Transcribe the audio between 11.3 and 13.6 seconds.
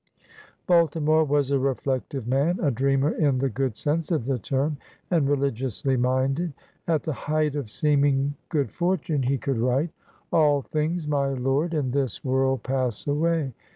lord, in this world pass away.